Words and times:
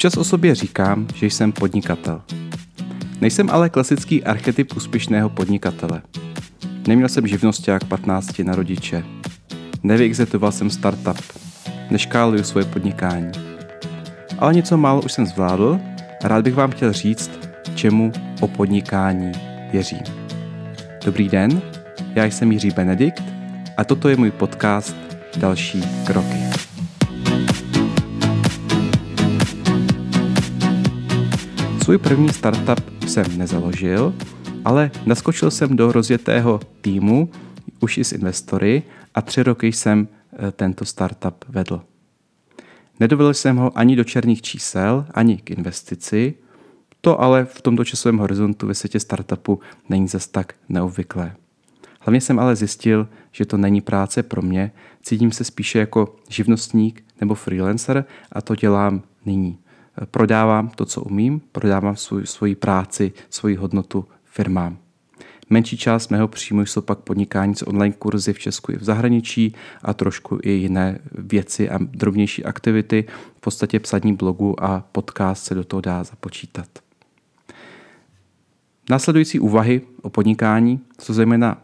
Občas 0.00 0.16
o 0.16 0.24
sobě 0.24 0.54
říkám, 0.54 1.06
že 1.14 1.26
jsem 1.26 1.52
podnikatel. 1.52 2.22
Nejsem 3.20 3.50
ale 3.50 3.68
klasický 3.68 4.24
archetyp 4.24 4.76
úspěšného 4.76 5.28
podnikatele. 5.28 6.02
Neměl 6.88 7.08
jsem 7.08 7.26
živnosták 7.26 7.84
15 7.84 8.38
na 8.38 8.54
rodiče. 8.54 9.04
Nevyexetoval 9.82 10.52
jsem 10.52 10.70
startup. 10.70 11.22
Neškáluju 11.90 12.44
svoje 12.44 12.66
podnikání. 12.66 13.30
Ale 14.38 14.54
něco 14.54 14.76
málo 14.76 15.02
už 15.02 15.12
jsem 15.12 15.26
zvládl 15.26 15.80
a 16.24 16.28
rád 16.28 16.44
bych 16.44 16.54
vám 16.54 16.70
chtěl 16.70 16.92
říct, 16.92 17.30
čemu 17.74 18.12
o 18.40 18.48
podnikání 18.48 19.32
věřím. 19.72 20.02
Dobrý 21.04 21.28
den, 21.28 21.62
já 22.14 22.24
jsem 22.24 22.52
Jiří 22.52 22.70
Benedikt 22.70 23.22
a 23.76 23.84
toto 23.84 24.08
je 24.08 24.16
můj 24.16 24.30
podcast 24.30 24.96
Další 25.36 25.82
kroky. 26.06 26.49
Svůj 31.90 31.98
první 31.98 32.28
startup 32.28 33.04
jsem 33.06 33.38
nezaložil, 33.38 34.14
ale 34.64 34.90
naskočil 35.06 35.50
jsem 35.50 35.76
do 35.76 35.92
rozjetého 35.92 36.60
týmu 36.80 37.30
už 37.80 37.98
i 37.98 38.04
s 38.04 38.12
investory 38.12 38.82
a 39.14 39.22
tři 39.22 39.42
roky 39.42 39.66
jsem 39.66 40.08
eh, 40.32 40.52
tento 40.52 40.84
startup 40.84 41.44
vedl. 41.48 41.82
Nedovolil 43.00 43.34
jsem 43.34 43.56
ho 43.56 43.78
ani 43.78 43.96
do 43.96 44.04
černých 44.04 44.42
čísel, 44.42 45.06
ani 45.14 45.36
k 45.36 45.50
investici, 45.50 46.34
to 47.00 47.20
ale 47.20 47.44
v 47.44 47.62
tomto 47.62 47.84
časovém 47.84 48.18
horizontu 48.18 48.66
ve 48.66 48.74
světě 48.74 49.00
startupu 49.00 49.60
není 49.88 50.08
zas 50.08 50.26
tak 50.26 50.54
neobvyklé. 50.68 51.36
Hlavně 52.00 52.20
jsem 52.20 52.38
ale 52.38 52.56
zjistil, 52.56 53.08
že 53.32 53.46
to 53.46 53.56
není 53.56 53.80
práce 53.80 54.22
pro 54.22 54.42
mě, 54.42 54.72
cítím 55.02 55.32
se 55.32 55.44
spíše 55.44 55.78
jako 55.78 56.16
živnostník 56.28 57.04
nebo 57.20 57.34
freelancer 57.34 58.04
a 58.32 58.40
to 58.42 58.54
dělám 58.54 59.02
nyní 59.26 59.58
prodávám 60.06 60.68
to, 60.68 60.86
co 60.86 61.02
umím, 61.02 61.40
prodávám 61.52 61.96
svůj, 61.96 62.26
svoji 62.26 62.54
práci, 62.54 63.12
svoji 63.30 63.56
hodnotu 63.56 64.04
firmám. 64.24 64.78
Menší 65.50 65.76
část 65.76 66.08
mého 66.08 66.28
příjmu 66.28 66.66
jsou 66.66 66.80
pak 66.80 66.98
podnikání 66.98 67.54
s 67.54 67.66
online 67.66 67.94
kurzy 67.98 68.32
v 68.32 68.38
Česku 68.38 68.72
i 68.72 68.76
v 68.76 68.84
zahraničí 68.84 69.54
a 69.82 69.94
trošku 69.94 70.38
i 70.42 70.50
jiné 70.50 70.98
věci 71.12 71.70
a 71.70 71.78
drobnější 71.78 72.44
aktivity, 72.44 73.04
v 73.36 73.40
podstatě 73.40 73.80
psaní 73.80 74.12
blogu 74.12 74.64
a 74.64 74.84
podcast 74.92 75.44
se 75.44 75.54
do 75.54 75.64
toho 75.64 75.80
dá 75.80 76.04
započítat. 76.04 76.68
Následující 78.90 79.40
úvahy 79.40 79.80
o 80.02 80.10
podnikání 80.10 80.80
jsou 81.00 81.14
zejména 81.14 81.62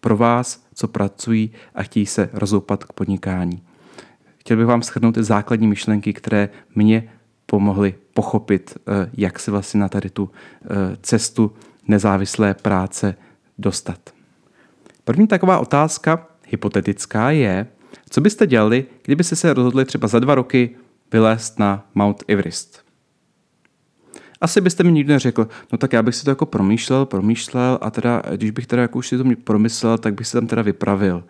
pro 0.00 0.16
vás, 0.16 0.64
co 0.74 0.88
pracují 0.88 1.50
a 1.74 1.82
chtějí 1.82 2.06
se 2.06 2.30
rozoupat 2.32 2.84
k 2.84 2.92
podnikání. 2.92 3.62
Chtěl 4.38 4.56
bych 4.56 4.66
vám 4.66 4.82
shrnout 4.82 5.14
ty 5.14 5.22
základní 5.22 5.66
myšlenky, 5.66 6.12
které 6.12 6.48
mě 6.74 7.08
pomohli 7.50 7.94
pochopit, 8.14 8.78
eh, 8.78 9.10
jak 9.16 9.38
se 9.38 9.50
vlastně 9.50 9.80
na 9.80 9.88
tady 9.88 10.10
tu 10.10 10.30
eh, 10.30 10.66
cestu 11.02 11.52
nezávislé 11.88 12.54
práce 12.54 13.14
dostat. 13.58 13.98
První 15.04 15.26
taková 15.26 15.58
otázka, 15.58 16.26
hypotetická, 16.48 17.30
je, 17.30 17.66
co 18.10 18.20
byste 18.20 18.46
dělali, 18.46 18.86
kdyby 19.02 19.24
se 19.24 19.54
rozhodli 19.54 19.84
třeba 19.84 20.08
za 20.08 20.18
dva 20.18 20.34
roky 20.34 20.70
vylézt 21.12 21.58
na 21.58 21.86
Mount 21.94 22.24
Everest? 22.28 22.84
Asi 24.40 24.60
byste 24.60 24.84
mi 24.84 24.92
nikdo 24.92 25.12
neřekl, 25.12 25.48
no 25.72 25.78
tak 25.78 25.92
já 25.92 26.02
bych 26.02 26.14
si 26.14 26.24
to 26.24 26.30
jako 26.30 26.46
promýšlel, 26.46 27.06
promýšlel 27.06 27.78
a 27.80 27.90
teda, 27.90 28.22
když 28.36 28.50
bych 28.50 28.66
teda 28.66 28.82
jako 28.82 28.98
už 28.98 29.08
si 29.08 29.18
to 29.18 29.24
promyslel, 29.44 29.98
tak 29.98 30.14
bych 30.14 30.26
se 30.26 30.38
tam 30.38 30.46
teda 30.46 30.62
vypravil. 30.62 31.24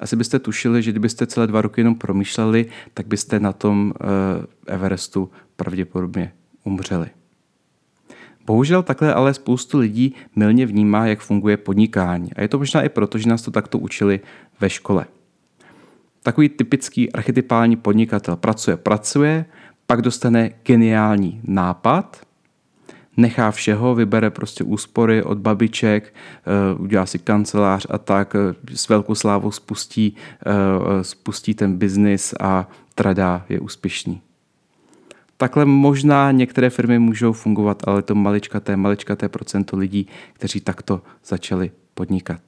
Asi 0.00 0.16
byste 0.16 0.38
tušili, 0.38 0.82
že 0.82 0.90
kdybyste 0.90 1.26
celé 1.26 1.46
dva 1.46 1.60
roky 1.60 1.80
jenom 1.80 1.94
promýšleli, 1.94 2.66
tak 2.94 3.06
byste 3.06 3.40
na 3.40 3.52
tom 3.52 3.92
uh, 4.00 4.44
Everestu 4.66 5.30
pravděpodobně 5.56 6.32
umřeli. 6.64 7.06
Bohužel 8.46 8.82
takhle 8.82 9.14
ale 9.14 9.34
spoustu 9.34 9.78
lidí 9.78 10.14
milně 10.36 10.66
vnímá, 10.66 11.06
jak 11.06 11.20
funguje 11.20 11.56
podnikání. 11.56 12.32
A 12.32 12.42
je 12.42 12.48
to 12.48 12.58
možná 12.58 12.82
i 12.82 12.88
proto, 12.88 13.18
že 13.18 13.28
nás 13.28 13.42
to 13.42 13.50
takto 13.50 13.78
učili 13.78 14.20
ve 14.60 14.70
škole. 14.70 15.06
Takový 16.22 16.48
typický 16.48 17.12
archetypální 17.12 17.76
podnikatel 17.76 18.36
pracuje, 18.36 18.76
pracuje, 18.76 19.44
pak 19.86 20.02
dostane 20.02 20.50
geniální 20.64 21.40
nápad, 21.44 22.26
nechá 23.16 23.50
všeho, 23.50 23.94
vybere 23.94 24.30
prostě 24.30 24.64
úspory 24.64 25.22
od 25.22 25.38
babiček, 25.38 26.14
eh, 26.14 26.78
udělá 26.78 27.06
si 27.06 27.18
kancelář 27.18 27.86
a 27.90 27.98
tak 27.98 28.34
eh, 28.34 28.76
s 28.76 28.88
velkou 28.88 29.14
slávou 29.14 29.50
spustí, 29.50 30.16
eh, 30.46 31.04
spustí 31.04 31.54
ten 31.54 31.76
biznis 31.76 32.34
a 32.40 32.68
trada 32.94 33.44
je 33.48 33.60
úspěšný. 33.60 34.20
Takhle 35.36 35.64
možná 35.64 36.30
některé 36.30 36.70
firmy 36.70 36.98
můžou 36.98 37.32
fungovat, 37.32 37.82
ale 37.86 38.02
to 38.02 38.14
maličkaté, 38.14 38.76
maličkaté 38.76 39.28
procento 39.28 39.76
lidí, 39.76 40.06
kteří 40.32 40.60
takto 40.60 41.02
začali 41.24 41.70
podnikat. 41.94 42.40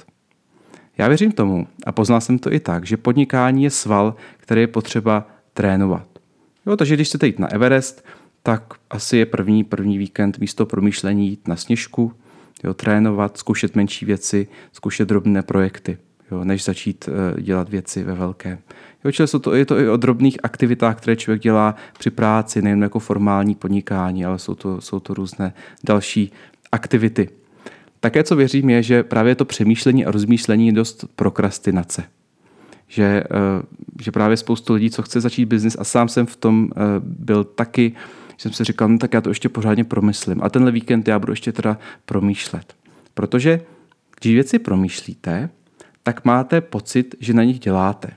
Já 0.98 1.08
věřím 1.08 1.32
tomu, 1.32 1.66
a 1.86 1.92
poznal 1.92 2.20
jsem 2.20 2.38
to 2.38 2.52
i 2.52 2.60
tak, 2.60 2.86
že 2.86 2.96
podnikání 2.96 3.64
je 3.64 3.70
sval, 3.70 4.14
který 4.36 4.60
je 4.60 4.66
potřeba 4.66 5.28
trénovat. 5.52 6.06
Jo, 6.66 6.76
takže 6.76 6.94
když 6.94 7.08
chcete 7.08 7.26
jít 7.26 7.38
na 7.38 7.52
Everest, 7.52 8.04
tak 8.42 8.74
asi 8.90 9.16
je 9.16 9.26
první, 9.26 9.64
první 9.64 9.98
víkend 9.98 10.38
místo 10.38 10.66
promýšlení 10.66 11.28
jít 11.28 11.48
na 11.48 11.56
sněžku, 11.56 12.12
jo, 12.64 12.74
trénovat, 12.74 13.36
zkoušet 13.36 13.76
menší 13.76 14.06
věci, 14.06 14.48
zkoušet 14.72 15.08
drobné 15.08 15.42
projekty, 15.42 15.98
jo, 16.30 16.44
než 16.44 16.64
začít 16.64 17.08
uh, 17.08 17.40
dělat 17.40 17.68
věci 17.68 18.04
ve 18.04 18.14
velké. 18.14 18.58
Jo, 19.04 19.12
čili 19.12 19.28
jsou 19.28 19.38
to, 19.38 19.54
je 19.54 19.66
to 19.66 19.78
i 19.78 19.88
o 19.88 19.96
drobných 19.96 20.38
aktivitách, 20.42 20.96
které 20.96 21.16
člověk 21.16 21.42
dělá 21.42 21.74
při 21.98 22.10
práci, 22.10 22.62
nejen 22.62 22.82
jako 22.82 22.98
formální 22.98 23.54
podnikání, 23.54 24.24
ale 24.24 24.38
jsou 24.38 24.54
to, 24.54 24.80
jsou 24.80 25.00
to 25.00 25.14
různé 25.14 25.54
další 25.84 26.32
aktivity. 26.72 27.28
Také, 28.00 28.24
co 28.24 28.36
věřím, 28.36 28.70
je, 28.70 28.82
že 28.82 29.02
právě 29.02 29.34
to 29.34 29.44
přemýšlení 29.44 30.06
a 30.06 30.10
rozmýšlení 30.10 30.66
je 30.66 30.72
dost 30.72 31.04
prokrastinace. 31.16 32.04
Že, 32.88 33.04
eh, 33.04 33.62
že 34.02 34.12
právě 34.12 34.36
spoustu 34.36 34.74
lidí, 34.74 34.90
co 34.90 35.02
chce 35.02 35.20
začít 35.20 35.46
biznis, 35.46 35.76
a 35.78 35.84
sám 35.84 36.08
jsem 36.08 36.26
v 36.26 36.36
tom 36.36 36.68
eh, 36.70 36.80
byl 37.00 37.44
taky, 37.44 37.92
jsem 38.38 38.52
si 38.52 38.64
říkal, 38.64 38.88
no 38.88 38.98
tak 38.98 39.14
já 39.14 39.20
to 39.20 39.30
ještě 39.30 39.48
pořádně 39.48 39.84
promyslím. 39.84 40.42
A 40.42 40.48
tenhle 40.48 40.70
víkend 40.70 41.08
já 41.08 41.18
budu 41.18 41.32
ještě 41.32 41.52
teda 41.52 41.78
promýšlet. 42.04 42.74
Protože 43.14 43.60
když 44.20 44.34
věci 44.34 44.58
promýšlíte, 44.58 45.50
tak 46.02 46.24
máte 46.24 46.60
pocit, 46.60 47.14
že 47.20 47.32
na 47.32 47.44
nich 47.44 47.58
děláte. 47.58 48.10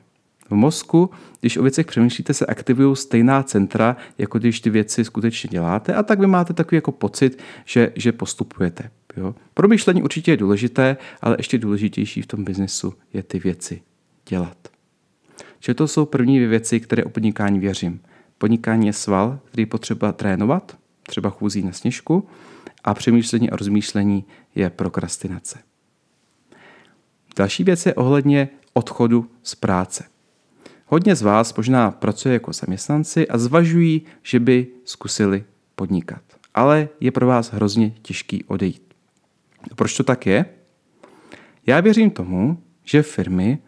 V 0.52 0.56
mozku, 0.56 1.10
když 1.40 1.58
o 1.58 1.62
věcech 1.62 1.86
přemýšlíte, 1.86 2.34
se 2.34 2.46
aktivují 2.46 2.96
stejná 2.96 3.44
centra, 3.44 3.98
jako 4.18 4.40
když 4.40 4.62
ty 4.62 4.70
věci 4.70 5.06
skutečně 5.06 5.50
děláte 5.50 5.94
a 5.94 6.04
tak 6.04 6.20
vy 6.20 6.28
máte 6.28 6.54
takový 6.54 6.78
jako 6.78 6.92
pocit, 6.92 7.40
že, 7.66 7.92
že 7.96 8.12
postupujete. 8.12 8.92
Jo? 9.18 9.36
Promýšlení 9.54 10.04
určitě 10.04 10.32
je 10.32 10.38
důležité, 10.38 10.98
ale 11.22 11.36
ještě 11.40 11.58
důležitější 11.58 12.22
v 12.22 12.28
tom 12.28 12.44
biznesu 12.44 12.94
je 13.14 13.24
ty 13.24 13.40
věci 13.40 13.82
dělat. 14.30 14.58
Čili 15.60 15.76
to 15.76 15.88
jsou 15.88 16.06
první 16.06 16.40
věci, 16.40 16.80
které 16.80 17.04
o 17.04 17.10
podnikání 17.10 17.60
věřím. 17.60 18.02
Podnikání 18.38 18.88
je 18.88 18.94
sval, 18.94 19.40
který 19.46 19.66
potřeba 19.66 20.12
trénovat, 20.12 20.78
třeba 21.04 21.30
chůzí 21.30 21.64
na 21.64 21.72
sněžku, 21.72 22.28
a 22.84 22.94
přemýšlení 22.94 23.50
a 23.50 23.56
rozmýšlení 23.56 24.26
je 24.56 24.70
prokrastinace. 24.70 25.60
Další 27.38 27.64
věc 27.64 27.86
je 27.86 27.94
ohledně 27.94 28.50
odchodu 28.74 29.32
z 29.44 29.56
práce. 29.56 30.11
Hodně 30.94 31.16
z 31.16 31.22
vás 31.22 31.56
možná 31.56 31.92
pracuje 31.92 32.34
jako 32.34 32.54
zaměstnanci 32.54 33.28
a 33.28 33.38
zvažují, 33.38 34.02
že 34.24 34.40
by 34.40 34.68
zkusili 34.86 35.44
podnikat. 35.76 36.22
Ale 36.54 36.90
je 37.00 37.12
pro 37.12 37.28
vás 37.28 37.52
hrozně 37.52 37.94
těžký 38.02 38.44
odejít. 38.44 38.94
Proč 39.76 39.98
to 39.98 40.04
tak 40.04 40.26
je? 40.26 40.46
Já 41.68 41.80
věřím 41.80 42.10
tomu, 42.10 42.64
že 42.84 43.04
firmy 43.04 43.60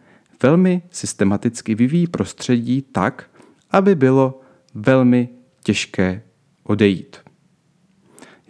velmi 0.44 0.82
systematicky 0.90 1.76
vyvíjí 1.76 2.08
prostředí 2.08 2.82
tak, 2.82 3.30
aby 3.72 3.96
bylo 3.96 4.42
velmi 4.74 5.30
těžké 5.64 6.22
odejít. 6.64 7.18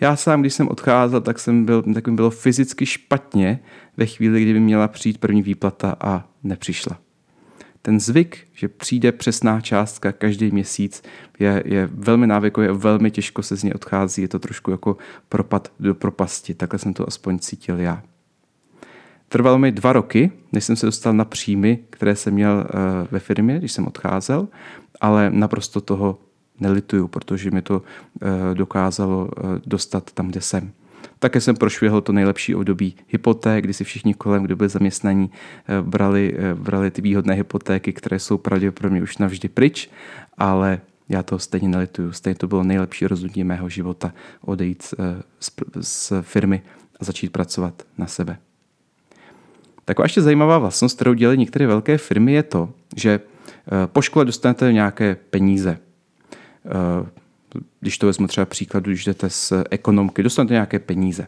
Já 0.01 0.15
sám, 0.15 0.41
když 0.41 0.53
jsem 0.53 0.67
odcházel, 0.67 1.21
tak, 1.21 1.39
jsem 1.39 1.65
byl, 1.65 1.93
tak 1.93 2.07
mi 2.07 2.15
bylo 2.15 2.29
fyzicky 2.29 2.85
špatně 2.85 3.59
ve 3.97 4.05
chvíli, 4.05 4.41
kdy 4.41 4.53
by 4.53 4.59
měla 4.59 4.87
přijít 4.87 5.17
první 5.17 5.41
výplata 5.41 5.95
a 5.99 6.29
nepřišla. 6.43 6.99
Ten 7.85 7.99
zvyk, 7.99 8.47
že 8.53 8.67
přijde 8.67 9.11
přesná 9.11 9.61
částka 9.61 10.11
každý 10.11 10.51
měsíc, 10.51 11.03
je, 11.39 11.63
je 11.65 11.89
velmi 11.93 12.27
návykový 12.27 12.67
a 12.67 12.73
velmi 12.73 13.11
těžko 13.11 13.43
se 13.43 13.55
z 13.55 13.63
něj 13.63 13.73
odchází. 13.75 14.21
Je 14.21 14.27
to 14.27 14.39
trošku 14.39 14.71
jako 14.71 14.97
propad 15.29 15.71
do 15.79 15.95
propasti. 15.95 16.53
Takhle 16.53 16.79
jsem 16.79 16.93
to 16.93 17.07
aspoň 17.07 17.39
cítil 17.39 17.79
já. 17.79 18.03
Trvalo 19.29 19.59
mi 19.59 19.71
dva 19.71 19.93
roky, 19.93 20.31
než 20.51 20.63
jsem 20.63 20.75
se 20.75 20.85
dostal 20.85 21.13
na 21.13 21.25
příjmy, 21.25 21.79
které 21.89 22.15
jsem 22.15 22.33
měl 22.33 22.65
eh, 22.67 23.07
ve 23.11 23.19
firmě, 23.19 23.57
když 23.57 23.71
jsem 23.71 23.87
odcházel, 23.87 24.47
ale 25.01 25.29
naprosto 25.29 25.81
toho 25.81 26.19
nelituju, 26.59 27.07
protože 27.07 27.51
mi 27.51 27.61
to 27.61 27.81
eh, 27.81 28.55
dokázalo 28.55 29.29
eh, 29.37 29.61
dostat 29.65 30.11
tam, 30.11 30.27
kde 30.27 30.41
jsem. 30.41 30.71
Také 31.23 31.41
jsem 31.41 31.55
prošvihl 31.55 32.01
to 32.01 32.11
nejlepší 32.11 32.55
období 32.55 32.95
hypoték, 33.07 33.63
kdy 33.63 33.73
si 33.73 33.83
všichni 33.83 34.13
kolem, 34.13 34.43
kdo 34.43 34.55
byli 34.55 34.69
zaměstnaní, 34.69 35.31
brali, 35.81 36.37
brali 36.53 36.91
ty 36.91 37.01
výhodné 37.01 37.33
hypotéky, 37.33 37.93
které 37.93 38.19
jsou 38.19 38.37
pravděpodobně 38.37 39.01
už 39.01 39.17
navždy 39.17 39.47
pryč, 39.47 39.89
ale 40.37 40.81
Já 41.09 41.23
to 41.23 41.39
stejně 41.39 41.67
nelituju. 41.67 42.11
Stejně 42.11 42.35
to 42.35 42.47
bylo 42.47 42.63
nejlepší 42.63 43.07
rozhodnutí 43.07 43.43
mého 43.43 43.69
života 43.69 44.13
odejít 44.41 44.83
z, 45.39 45.51
z 45.81 46.13
firmy 46.21 46.61
a 46.99 47.05
začít 47.05 47.31
pracovat 47.31 47.83
na 47.97 48.07
sebe. 48.07 48.37
Taková 49.85 50.05
ještě 50.05 50.21
zajímavá 50.21 50.57
vlastnost, 50.57 50.95
kterou 50.95 51.13
dělají 51.13 51.39
některé 51.39 51.67
velké 51.67 51.97
firmy, 51.97 52.33
je 52.33 52.43
to, 52.43 52.69
že 52.95 53.19
po 53.85 54.01
škole 54.01 54.25
dostanete 54.25 54.73
nějaké 54.73 55.15
peníze. 55.29 55.77
Když 57.79 57.97
to 57.97 58.05
vezmu 58.05 58.27
třeba 58.27 58.45
příkladu, 58.45 58.91
když 58.91 59.05
jdete 59.05 59.29
z 59.29 59.53
ekonomky, 59.69 60.23
dostanete 60.23 60.53
nějaké 60.53 60.79
peníze. 60.79 61.27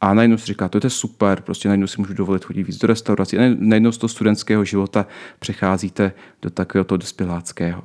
A 0.00 0.14
najednou 0.14 0.36
si 0.36 0.46
říká, 0.46 0.68
to 0.68 0.80
je 0.84 0.90
super, 0.90 1.40
prostě 1.40 1.68
najednou 1.68 1.86
si 1.86 2.00
můžu 2.00 2.14
dovolit 2.14 2.44
chodit 2.44 2.62
víc 2.62 2.78
do 2.78 2.86
restaurací. 2.86 3.38
A 3.38 3.40
najednou 3.58 3.92
z 3.92 3.98
toho 3.98 4.08
studentského 4.08 4.64
života 4.64 5.06
přecházíte 5.38 6.12
do 6.42 6.50
takového 6.50 6.84
toho 6.84 6.98
dospěláckého. 6.98 7.82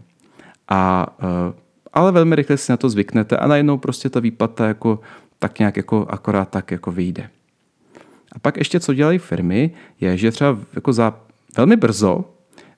A, 0.68 1.08
eh, 1.20 1.54
ale 1.94 2.12
velmi 2.12 2.36
rychle 2.36 2.58
si 2.58 2.72
na 2.72 2.78
to 2.78 2.90
zvyknete 2.90 3.38
a 3.38 3.48
najednou 3.48 3.78
prostě 3.78 4.10
ta 4.10 4.20
výplata 4.20 4.68
jako 4.68 5.00
tak 5.40 5.60
nějak 5.60 5.78
jako 5.78 6.06
akorát 6.10 6.50
tak 6.50 6.72
jako 6.72 6.92
vyjde. 6.92 7.30
A 8.32 8.40
pak 8.40 8.58
ještě 8.58 8.80
co 8.80 8.94
dělají 8.94 9.20
firmy, 9.20 9.72
je, 10.00 10.18
že 10.18 10.32
třeba 10.32 10.60
jako 10.76 10.94
za 10.94 11.20
velmi 11.58 11.76
brzo, 11.76 12.26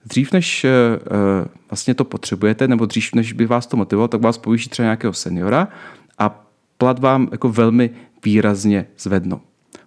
dřív 0.06 0.32
než 0.32 0.66
uh, 0.66 1.46
vlastně 1.70 1.94
to 1.94 2.06
potřebujete, 2.06 2.68
nebo 2.68 2.86
dřív 2.86 3.16
než 3.16 3.34
by 3.34 3.46
vás 3.46 3.68
to 3.68 3.78
motivovalo, 3.78 4.08
tak 4.08 4.22
vás 4.22 4.38
povýší 4.38 4.70
třeba 4.70 4.84
nějakého 4.84 5.14
seniora 5.14 5.68
a 6.18 6.48
plat 6.78 7.00
vám 7.00 7.28
jako 7.32 7.50
velmi 7.50 7.90
výrazně 8.26 8.88
zvednou. 9.00 9.42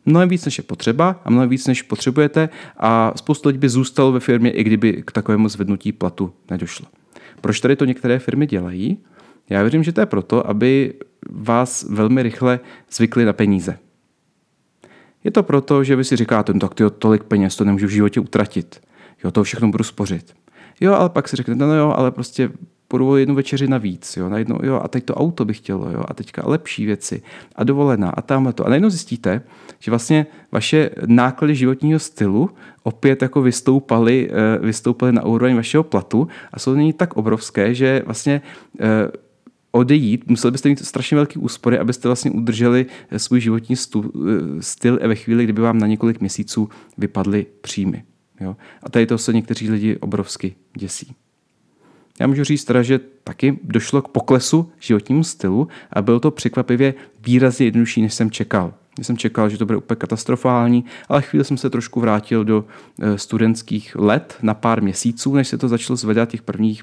Mnohem 0.06 0.28
víc, 0.28 0.44
než 0.44 0.58
je 0.58 0.64
potřeba 0.64 1.20
a 1.24 1.30
mnohem 1.30 1.48
víc, 1.48 1.66
než 1.66 1.82
potřebujete 1.82 2.48
a 2.76 3.12
spoustu 3.16 3.48
lidí 3.48 3.58
by 3.58 3.68
zůstalo 3.68 4.12
ve 4.12 4.20
firmě, 4.20 4.50
i 4.50 4.64
kdyby 4.64 5.02
k 5.06 5.12
takovému 5.12 5.48
zvednutí 5.48 5.92
platu 5.92 6.32
nedošlo. 6.50 6.86
Proč 7.40 7.60
tady 7.60 7.76
to 7.76 7.84
některé 7.84 8.18
firmy 8.18 8.46
dělají? 8.46 8.98
Já 9.50 9.62
věřím, 9.62 9.82
že 9.84 9.92
to 9.92 10.00
je 10.00 10.06
proto, 10.06 10.50
aby 10.50 10.94
vás 11.30 11.86
velmi 11.90 12.22
rychle 12.22 12.60
zvykli 12.92 13.24
na 13.24 13.32
peníze. 13.32 13.78
Je 15.24 15.30
to 15.30 15.42
proto, 15.42 15.84
že 15.84 15.96
vy 15.96 16.04
si 16.04 16.16
říkáte, 16.16 16.52
no 16.52 16.58
tak 16.58 16.74
tyjo, 16.74 16.90
tolik 16.90 17.24
peněz 17.24 17.56
to 17.56 17.64
nemůžu 17.64 17.86
v 17.86 17.90
životě 17.90 18.20
utratit. 18.20 18.80
Jo, 19.24 19.30
to 19.30 19.44
všechno 19.44 19.68
budu 19.68 19.84
spořit. 19.84 20.34
Jo, 20.80 20.94
ale 20.94 21.08
pak 21.08 21.28
si 21.28 21.36
řeknete, 21.36 21.66
no 21.66 21.74
jo, 21.74 21.94
ale 21.96 22.10
prostě 22.10 22.50
půjdu 22.88 23.16
jednu 23.16 23.34
večeři 23.34 23.68
navíc, 23.68 24.16
jo, 24.16 24.28
najednou, 24.28 24.58
jo, 24.62 24.80
a 24.84 24.88
teď 24.88 25.04
to 25.04 25.14
auto 25.14 25.44
bych 25.44 25.58
chtělo, 25.58 25.90
jo, 25.90 26.04
a 26.08 26.14
teďka 26.14 26.42
lepší 26.46 26.86
věci, 26.86 27.22
a 27.56 27.64
dovolená, 27.64 28.10
a 28.10 28.22
tamhle 28.22 28.52
to. 28.52 28.66
A 28.66 28.68
najednou 28.68 28.90
zjistíte, 28.90 29.42
že 29.78 29.90
vlastně 29.90 30.26
vaše 30.52 30.90
náklady 31.06 31.54
životního 31.54 31.98
stylu 31.98 32.50
opět 32.82 33.22
jako 33.22 33.42
vystoupaly, 33.42 34.30
eh, 34.30 34.58
vystoupaly 34.66 35.12
na 35.12 35.24
úroveň 35.24 35.56
vašeho 35.56 35.84
platu 35.84 36.28
a 36.52 36.58
jsou 36.58 36.74
nyní 36.74 36.92
tak 36.92 37.16
obrovské, 37.16 37.74
že 37.74 38.02
vlastně 38.04 38.42
eh, 38.80 38.84
odejít, 39.72 40.30
museli 40.30 40.52
byste 40.52 40.68
mít 40.68 40.84
strašně 40.84 41.14
velký 41.14 41.38
úspory, 41.38 41.78
abyste 41.78 42.08
vlastně 42.08 42.30
udrželi 42.30 42.86
eh, 43.10 43.18
svůj 43.18 43.40
životní 43.40 43.76
styl 44.60 44.98
ve 45.06 45.14
chvíli, 45.14 45.44
kdyby 45.44 45.62
vám 45.62 45.78
na 45.78 45.86
několik 45.86 46.20
měsíců 46.20 46.68
vypadly 46.98 47.46
příjmy. 47.60 48.04
Jo? 48.40 48.56
A 48.82 48.90
tady 48.90 49.06
to 49.06 49.18
se 49.18 49.32
někteří 49.32 49.70
lidi 49.70 49.96
obrovsky 49.96 50.54
děsí. 50.76 51.14
Já 52.20 52.26
můžu 52.26 52.44
říct 52.44 52.64
teda, 52.64 52.82
že 52.82 53.00
taky 53.24 53.58
došlo 53.62 54.02
k 54.02 54.08
poklesu 54.08 54.72
životnímu 54.80 55.24
stylu 55.24 55.68
a 55.92 56.02
bylo 56.02 56.20
to 56.20 56.30
překvapivě 56.30 56.94
výrazně 57.20 57.66
jednodušší, 57.66 58.02
než 58.02 58.14
jsem 58.14 58.30
čekal. 58.30 58.74
Já 58.98 59.04
jsem 59.04 59.16
čekal, 59.16 59.48
že 59.48 59.58
to 59.58 59.66
bude 59.66 59.78
úplně 59.78 59.96
katastrofální, 59.96 60.84
ale 61.08 61.22
chvíli 61.22 61.44
jsem 61.44 61.56
se 61.56 61.70
trošku 61.70 62.00
vrátil 62.00 62.44
do 62.44 62.64
eh, 63.00 63.18
studentských 63.18 63.96
let 63.96 64.36
na 64.42 64.54
pár 64.54 64.82
měsíců, 64.82 65.34
než 65.34 65.48
se 65.48 65.58
to 65.58 65.68
začalo 65.68 65.96
zvedat 65.96 66.28
těch 66.28 66.42
prvních 66.42 66.82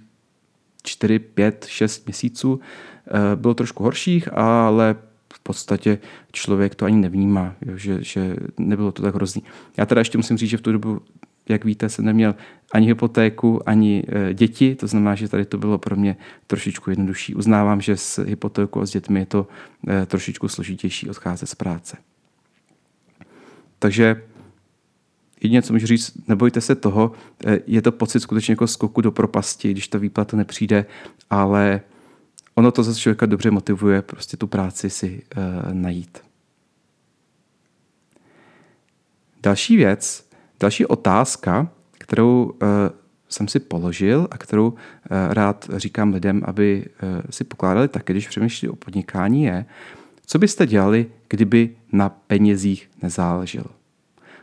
4, 0.84 1.20
5, 1.20 1.66
6 1.70 2.06
měsíců. 2.06 2.60
Eh, 3.08 3.36
bylo 3.36 3.54
trošku 3.54 3.84
horších, 3.84 4.34
ale 4.34 4.96
v 5.34 5.40
podstatě 5.40 6.00
člověk 6.32 6.76
to 6.76 6.86
ani 6.86 6.98
nevnímá, 6.98 7.56
že, 7.76 8.04
že 8.04 8.36
nebylo 8.58 8.92
to 8.92 9.02
tak 9.02 9.16
hrozný. 9.16 9.44
Já 9.78 9.86
teda 9.86 10.02
ještě 10.02 10.18
musím 10.18 10.38
říct, 10.38 10.50
že 10.50 10.58
v 10.58 10.62
tu 10.62 10.72
dobu 10.72 11.02
jak 11.50 11.66
víte, 11.66 11.90
jsem 11.90 12.06
neměl 12.06 12.36
ani 12.72 12.88
hypotéku, 12.88 13.70
ani 13.70 14.04
e, 14.08 14.34
děti, 14.34 14.76
to 14.76 14.88
znamená, 14.88 15.16
že 15.16 15.28
tady 15.28 15.46
to 15.46 15.58
bylo 15.58 15.78
pro 15.78 15.96
mě 15.96 16.18
trošičku 16.48 16.90
jednodušší. 16.90 17.36
Uznávám, 17.36 17.82
že 17.82 17.98
s 17.98 18.24
hypotékou 18.24 18.82
a 18.82 18.86
s 18.86 18.92
dětmi 18.92 19.20
je 19.20 19.26
to 19.26 19.48
e, 19.88 20.06
trošičku 20.06 20.48
složitější 20.48 21.10
odcházet 21.10 21.48
z 21.48 21.56
práce. 21.56 21.98
Takže 23.80 24.24
jedině, 25.42 25.62
co 25.62 25.74
můžu 25.74 25.88
říct, 25.88 26.28
nebojte 26.28 26.62
se 26.62 26.76
toho, 26.76 27.12
e, 27.46 27.60
je 27.68 27.82
to 27.82 27.92
pocit 27.92 28.20
skutečně 28.20 28.52
jako 28.52 28.68
skoku 28.68 29.02
do 29.02 29.12
propasti, 29.12 29.72
když 29.72 29.88
ta 29.88 29.98
výplata 29.98 30.38
nepřijde, 30.38 30.86
ale 31.30 31.82
ono 32.56 32.72
to 32.72 32.84
zase 32.84 33.00
člověka 33.00 33.26
dobře 33.26 33.52
motivuje 33.52 34.02
prostě 34.02 34.38
tu 34.38 34.48
práci 34.48 34.90
si 34.90 35.24
najít. 35.72 36.20
Další 39.44 39.78
věc, 39.78 40.31
Další 40.62 40.86
otázka, 40.86 41.70
kterou 41.92 42.44
uh, 42.44 42.70
jsem 43.30 43.48
si 43.48 43.60
položil 43.60 44.28
a 44.32 44.38
kterou 44.38 44.68
uh, 44.70 44.78
rád 45.30 45.70
říkám 45.76 46.14
lidem, 46.14 46.42
aby 46.46 46.86
uh, 47.04 47.22
si 47.30 47.44
pokládali 47.44 47.88
taky, 47.88 48.14
když 48.14 48.28
přemýšlí 48.28 48.70
o 48.70 48.76
podnikání, 48.76 49.44
je, 49.44 49.66
co 50.26 50.40
byste 50.40 50.68
dělali, 50.68 51.06
kdyby 51.28 51.70
na 51.92 52.10
penězích 52.10 52.90
nezáleželo? 53.02 53.68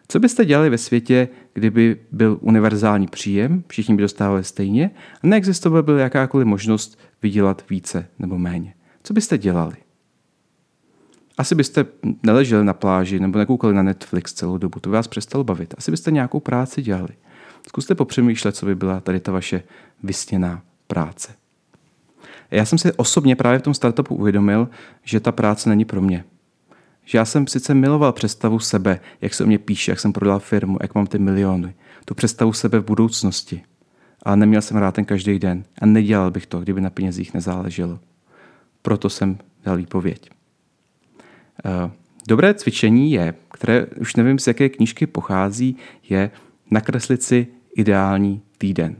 Co 0.08 0.20
byste 0.20 0.44
dělali 0.44 0.70
ve 0.70 0.78
světě, 0.78 1.28
kdyby 1.52 1.96
byl 2.12 2.38
univerzální 2.40 3.06
příjem, 3.06 3.64
všichni 3.68 3.94
by 3.94 4.02
dostávali 4.02 4.44
stejně 4.44 4.90
a 5.22 5.26
neexistovala 5.26 5.82
by 5.82 5.92
jakákoliv 5.92 6.46
možnost 6.46 6.98
vydělat 7.22 7.64
více 7.70 8.06
nebo 8.18 8.38
méně? 8.38 8.74
Co 9.02 9.14
byste 9.14 9.38
dělali? 9.38 9.76
Asi 11.38 11.54
byste 11.54 11.86
neleželi 12.22 12.64
na 12.64 12.72
pláži 12.72 13.20
nebo 13.20 13.38
nekoukali 13.38 13.74
na 13.74 13.82
Netflix 13.82 14.32
celou 14.32 14.58
dobu, 14.58 14.80
to 14.80 14.90
by 14.90 14.96
vás 14.96 15.08
přestalo 15.08 15.44
bavit. 15.44 15.74
Asi 15.78 15.90
byste 15.90 16.10
nějakou 16.10 16.40
práci 16.40 16.82
dělali. 16.82 17.14
Zkuste 17.68 17.94
popřemýšlet, 17.94 18.56
co 18.56 18.66
by 18.66 18.74
byla 18.74 19.00
tady 19.00 19.20
ta 19.20 19.32
vaše 19.32 19.62
vysněná 20.02 20.62
práce. 20.86 21.34
Já 22.50 22.64
jsem 22.64 22.78
si 22.78 22.92
osobně 22.92 23.36
právě 23.36 23.58
v 23.58 23.62
tom 23.62 23.74
startupu 23.74 24.14
uvědomil, 24.14 24.68
že 25.04 25.20
ta 25.20 25.32
práce 25.32 25.68
není 25.68 25.84
pro 25.84 26.00
mě. 26.00 26.24
Že 27.04 27.18
já 27.18 27.24
jsem 27.24 27.46
sice 27.46 27.74
miloval 27.74 28.12
představu 28.12 28.58
sebe, 28.58 29.00
jak 29.20 29.34
se 29.34 29.44
o 29.44 29.46
mě 29.46 29.58
píše, 29.58 29.92
jak 29.92 30.00
jsem 30.00 30.12
prodal 30.12 30.38
firmu, 30.38 30.78
jak 30.82 30.94
mám 30.94 31.06
ty 31.06 31.18
miliony. 31.18 31.74
Tu 32.04 32.14
představu 32.14 32.52
sebe 32.52 32.78
v 32.78 32.84
budoucnosti. 32.84 33.62
Ale 34.22 34.36
neměl 34.36 34.62
jsem 34.62 34.76
rád 34.76 34.94
ten 34.94 35.04
každý 35.04 35.38
den 35.38 35.64
a 35.80 35.86
nedělal 35.86 36.30
bych 36.30 36.46
to, 36.46 36.60
kdyby 36.60 36.80
na 36.80 36.90
penězích 36.90 37.34
nezáleželo. 37.34 37.98
Proto 38.82 39.10
jsem 39.10 39.38
dal 39.64 39.76
výpověď. 39.76 40.37
Eh, 41.64 41.90
dobré 42.28 42.54
cvičení 42.54 43.12
je, 43.12 43.34
které 43.52 43.86
už 43.86 44.16
nevím, 44.16 44.38
z 44.38 44.46
jaké 44.46 44.68
knížky 44.68 45.06
pochází, 45.06 45.76
je 46.08 46.30
nakreslit 46.70 47.22
si 47.22 47.46
ideální 47.76 48.42
týden. 48.58 48.96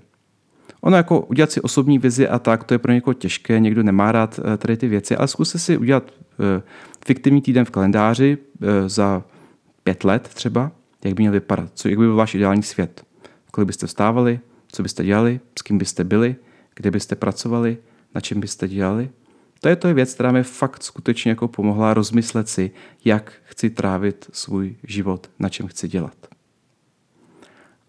Ono 0.81 0.97
jako 0.97 1.21
udělat 1.21 1.53
si 1.53 1.61
osobní 1.61 1.99
vizi 1.99 2.29
a 2.29 2.39
tak, 2.39 2.65
to 2.65 2.75
je 2.75 2.79
pro 2.79 2.93
někoho 2.93 3.15
těžké, 3.15 3.61
někdo 3.61 3.83
nemá 3.83 4.13
rád 4.13 4.41
eh, 4.55 4.57
tady 4.57 4.77
ty 4.77 4.89
věci, 4.89 5.17
ale 5.17 5.29
zkuste 5.29 5.59
si 5.59 5.79
udělat 5.79 6.11
eh, 6.11 6.63
fiktivní 7.07 7.43
týden 7.43 7.65
v 7.65 7.71
kalendáři 7.71 8.39
za 8.87 9.25
pět 9.85 10.05
let 10.05 10.31
třeba, 10.35 10.73
jak 11.05 11.15
by 11.15 11.23
měl 11.23 11.33
vypadat, 11.33 11.71
co, 11.75 11.89
jak 11.89 11.99
by 11.99 12.05
byl 12.05 12.17
váš 12.17 12.35
ideální 12.35 12.63
svět. 12.63 13.05
Kolik 13.51 13.67
byste 13.67 13.87
vstávali, 13.87 14.41
co 14.73 14.83
byste 14.83 15.05
dělali, 15.05 15.41
s 15.59 15.63
kým 15.63 15.79
byste 15.79 16.05
byli, 16.05 16.37
kde 16.75 16.91
byste 16.91 17.17
pracovali, 17.17 17.79
na 18.15 18.21
čem 18.21 18.41
byste 18.41 18.69
dělali 18.69 19.11
to 19.61 19.69
je 19.69 19.77
to 19.77 19.95
věc, 19.95 20.15
která 20.15 20.33
mi 20.33 20.43
fakt 20.43 20.83
skutečně 20.83 21.31
jako 21.31 21.49
pomohla 21.49 21.95
rozmyslet 21.95 22.49
si, 22.49 22.71
jak 23.05 23.33
chci 23.45 23.71
trávit 23.71 24.31
svůj 24.33 24.77
život, 24.85 25.31
na 25.39 25.49
čem 25.49 25.67
chci 25.67 25.89
dělat. 25.89 26.17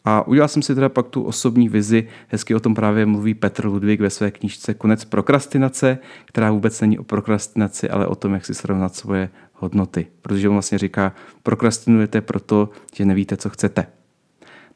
A 0.06 0.28
udělal 0.28 0.48
jsem 0.48 0.62
si 0.62 0.76
teda 0.76 0.90
pak 0.90 1.08
tu 1.08 1.24
osobní 1.24 1.70
vizi, 1.70 2.08
hezky 2.28 2.56
o 2.56 2.60
tom 2.60 2.76
právě 2.76 3.06
mluví 3.06 3.34
Petr 3.34 3.66
Ludvík 3.66 4.02
ve 4.02 4.10
své 4.10 4.32
knížce 4.32 4.74
Konec 4.74 5.06
prokrastinace, 5.06 5.98
která 6.26 6.52
vůbec 6.52 6.82
není 6.82 7.00
o 7.00 7.04
prokrastinaci, 7.04 7.90
ale 7.90 8.08
o 8.08 8.16
tom, 8.16 8.34
jak 8.34 8.46
si 8.46 8.54
srovnat 8.54 8.96
svoje 8.96 9.30
hodnoty. 9.54 10.08
Protože 10.22 10.50
on 10.50 10.56
vlastně 10.56 10.78
říká, 10.78 11.16
prokrastinujete 11.44 12.22
proto, 12.22 12.70
že 12.94 13.06
nevíte, 13.06 13.38
co 13.38 13.50
chcete. 13.50 13.88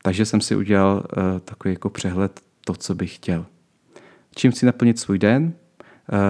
Takže 0.02 0.26
jsem 0.26 0.42
si 0.42 0.56
udělal 0.56 0.96
uh, 0.96 1.40
takový 1.40 1.74
jako 1.74 1.90
přehled 1.90 2.40
to, 2.66 2.74
co 2.74 2.96
bych 2.96 3.16
chtěl. 3.16 3.46
Čím 4.36 4.52
chci 4.52 4.66
naplnit 4.66 5.00
svůj 5.00 5.20
den, 5.20 5.54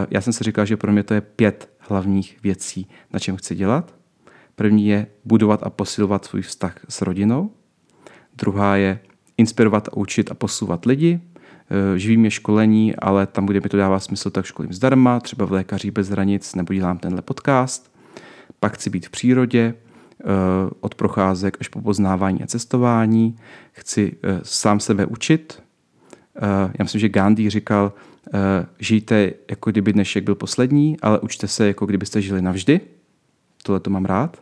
já 0.09 0.21
jsem 0.21 0.33
si 0.33 0.43
říkal, 0.43 0.65
že 0.65 0.77
pro 0.77 0.91
mě 0.91 1.03
to 1.03 1.13
je 1.13 1.21
pět 1.21 1.69
hlavních 1.79 2.37
věcí, 2.43 2.87
na 3.13 3.19
čem 3.19 3.37
chci 3.37 3.55
dělat. 3.55 3.95
První 4.55 4.87
je 4.87 5.07
budovat 5.25 5.63
a 5.63 5.69
posilovat 5.69 6.25
svůj 6.25 6.41
vztah 6.41 6.75
s 6.89 7.01
rodinou. 7.01 7.51
Druhá 8.35 8.75
je 8.75 8.99
inspirovat 9.37 9.87
a 9.87 9.97
učit 9.97 10.31
a 10.31 10.33
posouvat 10.33 10.85
lidi. 10.85 11.21
Eh, 11.69 11.99
živí 11.99 12.17
mě 12.17 12.31
školení, 12.31 12.95
ale 12.95 13.27
tam, 13.27 13.45
kde 13.45 13.59
mi 13.59 13.69
to 13.69 13.77
dává 13.77 13.99
smysl, 13.99 14.29
tak 14.29 14.45
školím 14.45 14.73
zdarma, 14.73 15.19
třeba 15.19 15.45
v 15.45 15.51
Lékaří 15.51 15.91
bez 15.91 16.09
hranic, 16.09 16.55
nebo 16.55 16.73
dělám 16.73 16.97
tenhle 16.97 17.21
podcast. 17.21 17.93
Pak 18.59 18.73
chci 18.73 18.89
být 18.89 19.07
v 19.07 19.09
přírodě, 19.09 19.73
eh, 19.73 20.25
od 20.79 20.95
procházek 20.95 21.57
až 21.59 21.67
po 21.67 21.81
poznávání 21.81 22.43
a 22.43 22.47
cestování. 22.47 23.35
Chci 23.71 24.17
sám 24.43 24.79
sebe 24.79 25.05
učit. 25.05 25.63
Já 26.79 26.83
myslím, 26.83 27.01
že 27.01 27.09
Gandhi 27.09 27.49
říkal, 27.49 27.93
žijte, 28.79 29.31
jako 29.49 29.71
kdyby 29.71 29.93
dnešek 29.93 30.23
byl 30.23 30.35
poslední, 30.35 30.97
ale 31.01 31.19
učte 31.19 31.47
se, 31.47 31.67
jako 31.67 31.85
kdybyste 31.85 32.21
žili 32.21 32.41
navždy. 32.41 32.81
Tohle 33.63 33.79
to 33.79 33.89
mám 33.89 34.05
rád. 34.05 34.37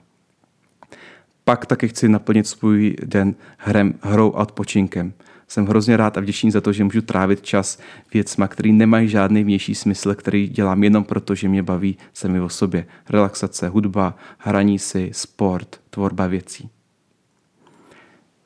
Pak 1.44 1.66
taky 1.66 1.88
chci 1.88 2.10
naplnit 2.10 2.48
svůj 2.48 2.96
den 3.06 3.36
hrem, 3.58 3.94
hrou 4.02 4.36
a 4.36 4.42
odpočinkem. 4.42 5.14
Jsem 5.48 5.66
hrozně 5.66 5.98
rád 5.98 6.18
a 6.18 6.22
vděčný 6.22 6.52
za 6.52 6.62
to, 6.62 6.74
že 6.74 6.84
můžu 6.84 7.02
trávit 7.02 7.42
čas 7.42 7.80
věcma, 8.14 8.48
který 8.48 8.72
nemají 8.72 9.08
žádný 9.08 9.44
vnější 9.44 9.76
smysl, 9.76 10.16
který 10.16 10.48
dělám 10.48 10.84
jenom 10.84 11.04
proto, 11.04 11.36
že 11.36 11.50
mě 11.50 11.64
baví 11.64 11.98
sami 12.14 12.40
o 12.40 12.50
sobě. 12.50 12.86
Relaxace, 13.10 13.68
hudba, 13.68 14.16
hraní 14.38 14.80
si, 14.80 15.10
sport, 15.14 15.82
tvorba 15.90 16.28
věcí. 16.28 16.70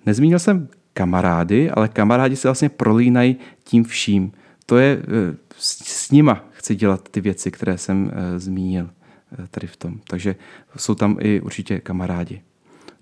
Nezmínil 0.05 0.39
jsem 0.39 0.67
kamarády, 0.93 1.71
ale 1.71 1.87
kamarádi 1.87 2.35
se 2.35 2.47
vlastně 2.47 2.69
prolínají 2.69 3.35
tím 3.63 3.83
vším. 3.83 4.31
To 4.65 4.77
je, 4.77 5.01
eh, 5.01 5.35
s 5.57 6.11
nima 6.11 6.45
chci 6.51 6.75
dělat 6.75 7.09
ty 7.09 7.21
věci, 7.21 7.51
které 7.51 7.77
jsem 7.77 8.11
eh, 8.13 8.39
zmínil 8.39 8.89
eh, 8.89 9.47
tady 9.51 9.67
v 9.67 9.77
tom. 9.77 9.99
Takže 10.07 10.35
jsou 10.77 10.95
tam 10.95 11.17
i 11.19 11.41
určitě 11.41 11.79
kamarádi. 11.79 12.41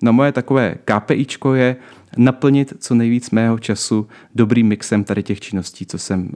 No 0.02 0.14
moje 0.14 0.32
takové 0.32 0.76
KPIčko 0.86 1.54
je 1.54 1.76
naplnit 2.18 2.74
co 2.80 2.96
nejvíc 2.96 3.32
mého 3.32 3.60
času 3.60 4.08
dobrým 4.36 4.68
mixem 4.68 5.04
tady 5.04 5.24
těch 5.24 5.40
činností, 5.40 5.86
co 5.86 5.98
jsem, 5.98 6.30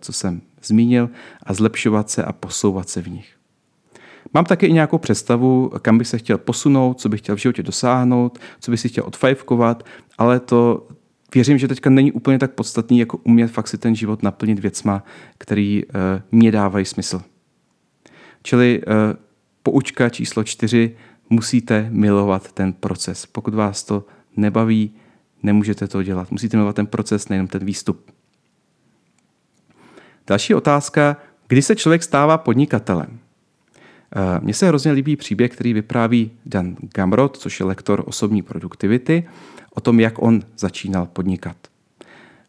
co 0.00 0.12
jsem 0.12 0.40
zmínil 0.62 1.10
a 1.42 1.54
zlepšovat 1.54 2.10
se 2.10 2.24
a 2.24 2.32
posouvat 2.32 2.88
se 2.88 3.02
v 3.02 3.08
nich. 3.08 3.34
Mám 4.34 4.44
taky 4.44 4.66
i 4.66 4.72
nějakou 4.72 4.98
představu, 4.98 5.72
kam 5.82 5.98
bych 5.98 6.08
se 6.08 6.18
chtěl 6.18 6.38
posunout, 6.38 7.00
co 7.00 7.08
bych 7.08 7.20
chtěl 7.20 7.36
v 7.36 7.38
životě 7.38 7.62
dosáhnout, 7.62 8.38
co 8.60 8.70
bych 8.70 8.80
si 8.80 8.88
chtěl 8.88 9.04
odfajfkovat, 9.06 9.82
ale 10.18 10.40
to 10.40 10.88
věřím, 11.34 11.58
že 11.58 11.68
teďka 11.68 11.90
není 11.90 12.12
úplně 12.12 12.38
tak 12.38 12.50
podstatný, 12.50 12.98
jako 12.98 13.16
umět 13.16 13.48
fakt 13.48 13.68
si 13.68 13.78
ten 13.78 13.94
život 13.94 14.22
naplnit 14.22 14.58
věcma, 14.58 15.04
který 15.38 15.84
uh, 15.84 15.90
mě 16.32 16.52
dávají 16.52 16.84
smysl. 16.84 17.22
Čili 18.42 18.82
uh, 18.86 18.92
poučka 19.62 20.08
číslo 20.08 20.44
čtyři, 20.44 20.96
musíte 21.30 21.86
milovat 21.90 22.52
ten 22.52 22.72
proces. 22.72 23.26
Pokud 23.26 23.54
vás 23.54 23.84
to 23.84 24.06
nebaví, 24.36 24.90
nemůžete 25.42 25.88
to 25.88 26.02
dělat. 26.02 26.30
Musíte 26.30 26.56
milovat 26.56 26.76
ten 26.76 26.86
proces, 26.86 27.28
nejenom 27.28 27.48
ten 27.48 27.64
výstup. 27.64 28.10
Další 30.26 30.54
otázka, 30.54 31.16
kdy 31.48 31.62
se 31.62 31.76
člověk 31.76 32.02
stává 32.02 32.38
podnikatelem? 32.38 33.18
Eh, 34.16 34.40
mně 34.40 34.54
se 34.54 34.68
hrozně 34.68 34.92
líbí 34.92 35.16
příběh, 35.16 35.52
který 35.52 35.72
vypráví 35.72 36.30
Dan 36.46 36.76
Gamrot, 36.94 37.36
což 37.36 37.60
je 37.60 37.66
lektor 37.66 38.02
osobní 38.06 38.42
produktivity, 38.42 39.24
o 39.74 39.80
tom, 39.80 40.00
jak 40.00 40.22
on 40.22 40.40
začínal 40.58 41.06
podnikat. 41.06 41.56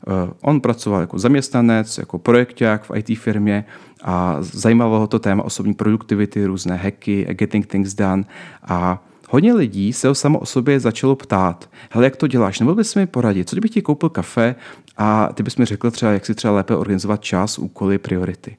Eh, 0.08 0.34
on 0.42 0.62
pracoval 0.62 1.02
jako 1.02 1.20
zaměstnanec, 1.20 1.98
jako 1.98 2.20
projekták 2.20 2.84
v 2.84 2.92
IT 2.96 3.20
firmě 3.20 3.66
a 4.04 4.38
zajímalo 4.40 5.00
ho 5.00 5.08
to 5.08 5.20
téma 5.20 5.44
osobní 5.44 5.74
produktivity, 5.74 6.46
různé 6.46 6.76
hacky, 6.76 7.28
getting 7.30 7.68
things 7.68 7.94
done 7.94 8.24
a 8.64 9.04
Hodně 9.30 9.54
lidí 9.54 9.94
se 9.94 10.08
ho 10.08 10.16
samo 10.16 10.40
o 10.40 10.46
sobě 10.46 10.80
začalo 10.80 11.16
ptát, 11.16 11.70
hele, 11.90 12.06
jak 12.06 12.16
to 12.16 12.28
děláš, 12.28 12.60
nebo 12.60 12.76
bys 12.76 12.96
mi 12.96 13.08
poradit, 13.08 13.50
co 13.50 13.56
kdybych 13.56 13.72
ti 13.72 13.82
koupil 13.82 14.10
kafe 14.10 14.56
a 14.98 15.30
ty 15.34 15.44
bys 15.44 15.58
mi 15.58 15.66
řekl 15.66 15.92
třeba, 15.92 16.12
jak 16.12 16.26
si 16.26 16.36
třeba 16.36 16.54
lépe 16.54 16.76
organizovat 16.76 17.22
čas, 17.22 17.60
úkoly, 17.60 17.98
priority. 17.98 18.58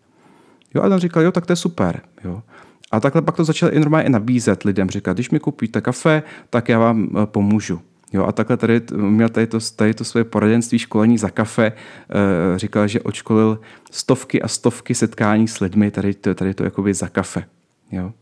Jo, 0.74 0.82
a 0.82 0.86
on 0.86 0.98
říkal, 0.98 1.22
jo, 1.22 1.32
tak 1.32 1.46
to 1.46 1.52
je 1.52 1.56
super. 1.56 2.00
Jo. 2.24 2.42
A 2.90 3.00
takhle 3.00 3.22
pak 3.22 3.36
to 3.36 3.44
začal 3.44 3.72
i 3.72 3.78
normálně 3.78 4.08
nabízet 4.08 4.62
lidem, 4.62 4.90
říkat, 4.90 5.12
když 5.12 5.30
mi 5.30 5.40
koupíte 5.40 5.80
kafe, 5.80 6.22
tak 6.50 6.68
já 6.68 6.78
vám 6.78 7.08
eh, 7.22 7.26
pomůžu. 7.26 7.80
Jo, 8.12 8.24
a 8.24 8.32
takhle 8.32 8.56
tady 8.56 8.82
měl 8.96 9.28
tady 9.28 9.46
to, 9.46 9.58
tady 9.76 9.94
to 9.94 10.04
svoje 10.04 10.24
poradenství 10.24 10.78
školení 10.78 11.18
za 11.18 11.30
kafe. 11.30 11.66
E, 11.66 12.58
říkal, 12.58 12.88
že 12.88 13.00
odškolil 13.00 13.60
stovky 13.90 14.42
a 14.42 14.48
stovky 14.48 14.94
setkání 14.94 15.48
s 15.48 15.60
lidmi 15.60 15.90
tady 15.90 16.14
to, 16.14 16.34
tady 16.34 16.54
to 16.54 16.64
jakoby 16.64 16.94
za 16.94 17.08
kafe. 17.08 17.44
Jo. 17.92 18.12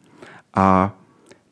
A 0.55 0.97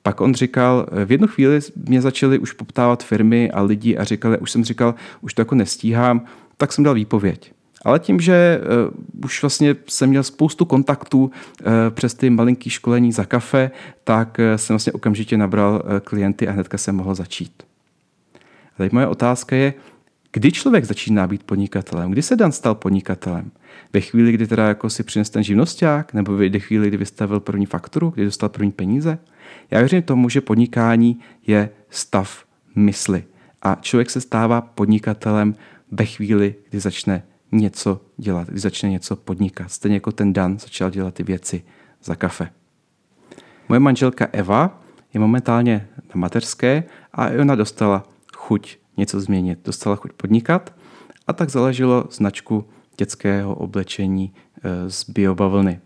pak 0.03 0.21
on 0.21 0.35
říkal, 0.35 0.87
v 1.05 1.12
jednu 1.12 1.27
chvíli 1.27 1.61
mě 1.87 2.03
začaly 2.03 2.39
už 2.39 2.53
poptávat 2.53 3.05
firmy 3.05 3.51
a 3.51 3.62
lidi 3.62 3.97
a 3.97 4.05
říkali, 4.05 4.39
už 4.39 4.51
jsem 4.51 4.65
říkal, 4.65 4.95
už 5.21 5.35
to 5.35 5.41
jako 5.41 5.55
nestíhám, 5.55 6.25
tak 6.57 6.73
jsem 6.73 6.85
dal 6.85 6.95
výpověď. 6.95 7.53
Ale 7.85 7.99
tím, 7.99 8.21
že 8.21 8.61
uh, 9.15 9.25
už 9.25 9.43
vlastně 9.43 9.77
jsem 9.89 10.09
měl 10.09 10.23
spoustu 10.23 10.65
kontaktů 10.65 11.23
uh, 11.23 11.31
přes 11.91 12.15
ty 12.15 12.31
malinký 12.31 12.71
školení 12.71 13.12
za 13.12 13.25
kafe, 13.25 13.71
tak 14.05 14.39
uh, 14.39 14.57
jsem 14.57 14.75
vlastně 14.75 14.93
okamžitě 14.93 15.37
nabral 15.37 15.83
uh, 15.85 15.99
klienty 15.99 16.49
a 16.49 16.53
hnedka 16.53 16.79
jsem 16.79 16.97
mohl 16.97 17.15
začít. 17.15 17.62
A 18.75 18.79
teď 18.79 18.93
moje 18.93 19.07
otázka 19.07 19.57
je, 19.57 19.75
kdy 20.33 20.52
člověk 20.52 20.85
začíná 20.85 21.26
být 21.26 21.43
podnikatelem? 21.43 22.11
Kdy 22.11 22.23
se 22.23 22.37
Dan 22.37 22.52
stal 22.52 22.75
podnikatelem? 22.75 23.50
Ve 23.93 24.00
chvíli, 24.00 24.33
kdy 24.33 24.47
teda 24.47 24.69
jako 24.69 24.91
si 24.91 25.02
přines 25.02 25.31
ten 25.31 25.43
živnosták, 25.43 26.14
nebo 26.14 26.37
ve 26.37 26.59
chvíli, 26.59 26.88
kdy 26.88 26.97
vystavil 26.97 27.41
první 27.41 27.67
fakturu, 27.67 28.11
kdy 28.11 28.25
dostal 28.25 28.49
první 28.49 28.73
peníze? 28.73 29.19
Já 29.71 29.79
věřím 29.79 30.02
tomu, 30.02 30.29
že 30.29 30.41
podnikání 30.41 31.21
je 31.47 31.71
stav 31.91 32.45
mysli. 32.75 33.25
A 33.62 33.79
člověk 33.81 34.11
se 34.11 34.21
stává 34.21 34.61
podnikatelem 34.61 35.55
ve 35.91 36.05
chvíli, 36.05 36.55
kdy 36.71 36.81
začne 36.81 37.23
něco 37.52 38.00
dělat, 38.17 38.49
když 38.49 38.62
začne 38.62 38.91
něco 38.91 39.17
podnikat. 39.17 39.73
Stejně 39.73 39.97
jako 39.97 40.12
ten 40.12 40.33
Dan 40.33 40.59
začal 40.59 40.91
dělat 40.91 41.14
ty 41.14 41.23
věci 41.23 41.62
za 42.05 42.14
kafe. 42.14 42.50
Moje 43.69 43.81
manželka 43.81 44.29
Eva 44.33 44.83
je 45.14 45.21
momentálně 45.21 45.88
na 45.97 46.21
mateřské 46.21 46.85
a 47.12 47.29
ona 47.41 47.55
dostala 47.55 48.12
chuť 48.52 48.76
něco 48.97 49.21
změnit, 49.21 49.59
dostala 49.64 49.97
chuť 49.97 50.12
podnikat 50.12 50.75
a 51.26 51.32
tak 51.32 51.50
založilo 51.50 52.04
značku 52.11 52.64
dětského 52.99 53.54
oblečení 53.54 54.28
eh, 54.28 54.90
z 54.90 55.11
biobavlny. 55.11 55.80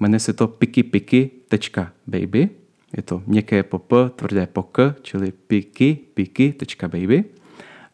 Jmenuje 0.00 0.20
se 0.20 0.32
to 0.32 0.48
pikypiky.baby, 0.48 2.48
je 2.96 3.02
to 3.02 3.22
měkké 3.26 3.62
po 3.62 3.78
p, 3.78 4.10
tvrdé 4.16 4.46
po 4.46 4.62
k, 4.62 4.94
čili 5.02 5.32
piky, 5.32 5.98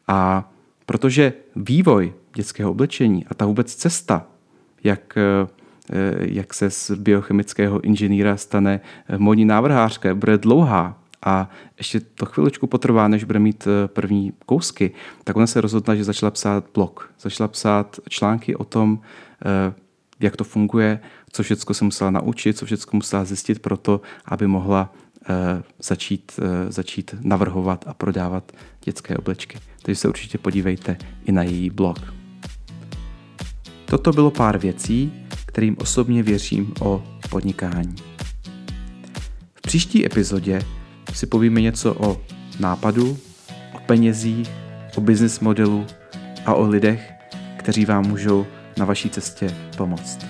A 0.08 0.52
protože 0.86 1.32
vývoj 1.56 2.12
dětského 2.34 2.70
oblečení 2.70 3.26
a 3.26 3.34
ta 3.34 3.46
vůbec 3.46 3.74
cesta, 3.74 4.26
jak, 4.84 5.18
eh, 5.18 5.46
jak 6.20 6.54
se 6.54 6.70
z 6.70 6.90
biochemického 6.90 7.80
inženýra 7.80 8.36
stane 8.36 8.80
eh, 8.80 9.18
modní 9.18 9.44
návrhářka, 9.44 10.14
bude 10.14 10.38
dlouhá 10.38 11.07
a 11.22 11.50
ještě 11.78 12.00
to 12.00 12.26
chviličku 12.26 12.66
potrvá, 12.66 13.08
než 13.08 13.24
bude 13.24 13.38
mít 13.38 13.66
eh, 13.66 13.88
první 13.88 14.32
kousky, 14.46 14.90
tak 15.24 15.36
ona 15.36 15.46
se 15.46 15.60
rozhodla, 15.60 15.94
že 15.94 16.04
začala 16.04 16.30
psát 16.30 16.64
blog. 16.74 17.12
Začala 17.20 17.48
psát 17.48 18.00
články 18.08 18.56
o 18.56 18.64
tom, 18.64 19.00
jak 20.20 20.36
to 20.36 20.44
funguje, 20.44 21.00
co 21.32 21.42
všechno 21.42 21.74
se 21.74 21.84
musela 21.84 22.10
naučit, 22.10 22.58
co 22.58 22.66
všechno 22.66 22.90
musela 22.92 23.24
zjistit 23.24 23.58
pro 23.58 23.76
to, 23.76 24.00
aby 24.24 24.46
mohla 24.46 24.92
začít, 25.78 26.40
začít 26.68 27.14
navrhovat 27.20 27.84
a 27.88 27.94
prodávat 27.94 28.52
dětské 28.84 29.16
oblečky. 29.16 29.58
Takže 29.82 30.00
se 30.00 30.08
určitě 30.08 30.38
podívejte 30.38 30.96
i 31.24 31.32
na 31.32 31.42
její 31.42 31.70
blog. 31.70 32.14
Toto 33.84 34.12
bylo 34.12 34.30
pár 34.30 34.58
věcí, 34.58 35.12
kterým 35.46 35.76
osobně 35.80 36.22
věřím 36.22 36.74
o 36.80 37.04
podnikání. 37.30 37.94
V 39.54 39.60
příští 39.60 40.06
epizodě 40.06 40.62
si 41.12 41.26
povíme 41.26 41.60
něco 41.60 41.94
o 41.94 42.20
nápadu, 42.60 43.18
o 43.74 43.78
penězích, 43.86 44.50
o 44.96 45.00
business 45.00 45.40
modelu 45.40 45.86
a 46.46 46.54
o 46.54 46.68
lidech, 46.68 47.12
kteří 47.56 47.84
vám 47.84 48.06
můžou 48.06 48.46
na 48.76 48.84
vaší 48.84 49.10
cestě 49.10 49.54
pomoct. 49.76 50.26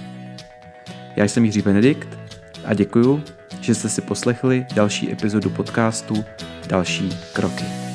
Já 1.17 1.25
jsem 1.25 1.45
Jiří 1.45 1.63
Benedikt 1.63 2.19
a 2.65 2.75
děkuju, 2.75 3.23
že 3.61 3.75
jste 3.75 3.89
si 3.89 4.01
poslechli 4.01 4.67
další 4.75 5.13
epizodu 5.13 5.51
podcastu 5.51 6.25
Další 6.69 7.09
kroky. 7.33 7.88